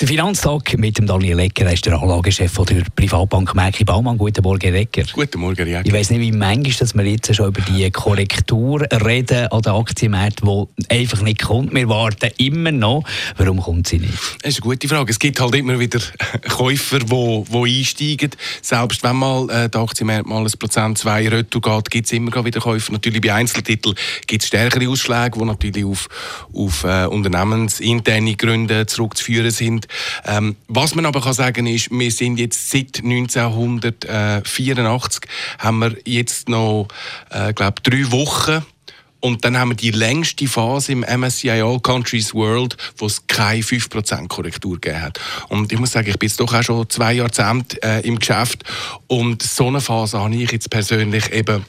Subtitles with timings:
[0.00, 4.16] der Finanztag mit dem Daniel Ecker, er ist der Anlagechef der Privatbank Merki Baumann.
[4.16, 5.02] Guten Morgen, Ecker.
[5.12, 5.82] Guten Morgen, Jäger.
[5.84, 9.72] Ich weiss nicht, wie manchmal dass wir jetzt schon über die Korrektur reden an den
[9.72, 11.74] Aktienmärkten, die einfach nicht kommt.
[11.74, 13.02] Wir warten immer noch.
[13.38, 14.14] Warum kommt sie nicht?
[14.42, 15.10] Das ist eine gute Frage.
[15.10, 15.98] Es gibt halt immer wieder
[16.48, 18.30] Käufer, die, die einsteigen.
[18.62, 22.44] Selbst wenn mal äh, der Aktienmarkt mal ein Prozent, zwei Retour geht, gibt es immer
[22.44, 22.92] wieder Käufer.
[22.92, 23.96] Natürlich bei Einzeltiteln
[24.28, 26.08] gibt es stärkere Ausschläge, die natürlich auf,
[26.54, 29.87] auf äh, unternehmensinterne Gründe zurückzuführen sind.
[30.24, 35.22] Ähm, was man aber kann sagen ist, wir sind jetzt seit 1984
[35.58, 36.88] haben wir jetzt noch,
[37.30, 38.64] äh, glaube drei Wochen
[39.20, 43.62] und dann haben wir die längste Phase im MSCI All Countries World, wo es keine
[43.62, 45.20] 5% Korrektur gegeben hat.
[45.48, 48.62] Und ich muss sagen, ich bin jetzt doch auch schon zwei Jahrzehnte äh, im Geschäft
[49.08, 51.64] und so eine Phase habe ich jetzt persönlich eben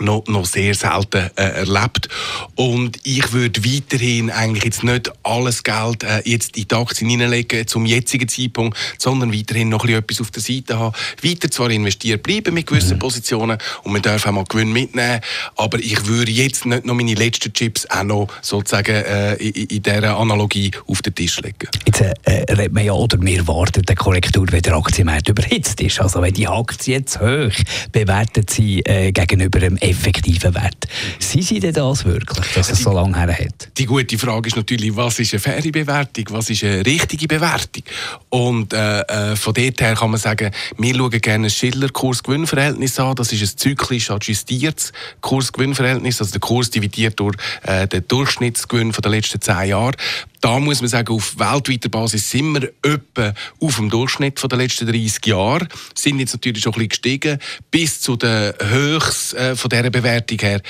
[0.00, 2.08] noch, noch sehr selten äh, erlebt.
[2.54, 7.66] Und ich würde weiterhin eigentlich jetzt nicht alles Geld äh, jetzt in die Aktien hineinlegen
[7.66, 10.94] zum jetzigen Zeitpunkt, sondern weiterhin noch etwas auf der Seite haben.
[11.22, 13.00] Weiter zwar investiert bleiben mit gewissen mhm.
[13.00, 15.20] Positionen und man darf auch mal Gewinn mitnehmen,
[15.56, 19.82] aber ich würde jetzt nicht noch meine letzten Chips auch noch sozusagen äh, in, in
[19.82, 21.68] dieser Analogie auf den Tisch legen.
[21.86, 25.80] Jetzt äh, äh redet man ja, oder wir warten eine Korrektur, wenn der Aktienmarkt überhitzt
[25.80, 26.00] ist.
[26.00, 27.52] Also wenn die Aktie jetzt hoch
[27.92, 30.86] bewertet sie äh, gegenüber dem effektiven Wert.
[31.18, 33.68] Sind Sie denn das wirklich, dass es so lange her hat?
[33.76, 37.82] Die gute Frage ist natürlich, was ist eine faire Bewertung, was ist eine richtige Bewertung?
[38.28, 43.16] Und äh, äh, von dort her kann man sagen, wir schauen gerne ein Schiller-Kurs-Gewinn-Verhältnis an.
[43.16, 49.10] Das ist ein zyklisch adjustiertes Kurs-Gewinn-Verhältnis, also der Kurs dividiert durch äh, den Durchschnittsgewinn der
[49.10, 49.94] letzten zehn Jahre
[50.40, 54.86] da muss man sagen, auf weltweiter Basis sind wir etwa auf dem Durchschnitt der letzten
[54.86, 55.66] 30 Jahre.
[55.94, 57.38] Sind jetzt natürlich schon ein bisschen gestiegen.
[57.70, 60.60] Bis zu den Höchst äh, von dieser Bewertung her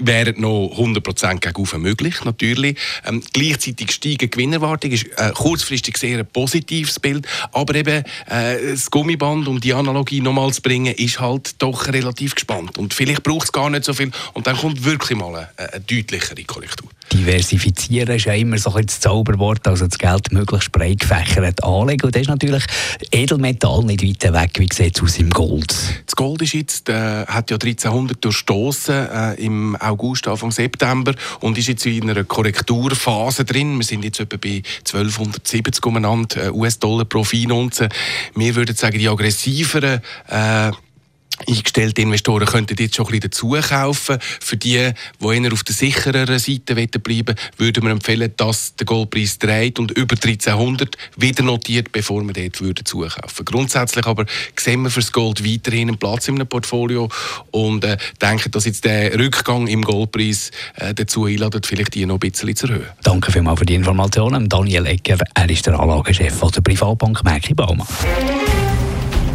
[0.00, 2.78] wären noch 100% gegenüber möglich, natürlich.
[3.04, 8.90] Ähm, gleichzeitig steigen Gewinnerwartung, ist äh, kurzfristig sehr ein positives Bild, aber eben äh, das
[8.90, 12.78] Gummiband, um die Analogie nochmal zu bringen, ist halt doch relativ gespannt.
[12.78, 15.80] Und vielleicht braucht es gar nicht so viel und dann kommt wirklich mal eine, eine
[15.80, 16.88] deutlichere Korrektur.
[17.12, 22.06] Diversifizieren ist ja immer so ein das Zauberwort, also das Geld möglichst breit gefächert anlegen.
[22.06, 22.64] Und das ist natürlich
[23.10, 25.74] Edelmetall nicht weit weg, wie sieht es aus im Gold?
[26.06, 31.58] Das Gold ist jetzt, äh, hat ja 1300 durchstoßen äh, im August, Anfang September und
[31.58, 33.76] ist jetzt in einer Korrekturphase drin.
[33.78, 37.88] Wir sind jetzt etwa bei 1270 umeinander äh, US-Dollar pro Feinunze.
[38.34, 40.72] Wir würden sagen, die aggressiveren äh,
[41.46, 44.18] eingestellte Investoren könnten jetzt schon ein bisschen dazu kaufen.
[44.40, 49.38] Für die, die eher auf der sichereren Seite bleiben würden wir empfehlen, dass der Goldpreis
[49.38, 53.44] dreht und über 1300 wieder notiert, bevor wir dort würden zukaufen.
[53.44, 54.26] Grundsätzlich aber
[54.58, 57.08] sehen wir für das Gold weiterhin einen Platz im Portfolio
[57.50, 62.16] und äh, denken, dass jetzt der Rückgang im Goldpreis äh, dazu einladet, vielleicht die noch
[62.16, 62.86] ein bisschen zu erhöhen.
[63.02, 64.48] Danke vielmals für die Informationen.
[64.48, 67.86] Daniel Ecker, er ist der Anlagechef der Privatbank Merki Baumann.